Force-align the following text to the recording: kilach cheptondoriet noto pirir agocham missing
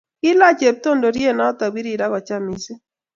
kilach 0.19 0.57
cheptondoriet 0.59 1.35
noto 1.39 1.65
pirir 1.73 2.01
agocham 2.05 2.41
missing 2.47 2.81